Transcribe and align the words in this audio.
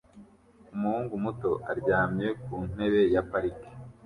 Umuhungu 0.75 1.13
muto 1.23 1.51
aryamye 1.71 2.27
ku 2.43 2.55
ntebe 2.71 3.01
ya 3.13 3.21
parike 3.29 3.67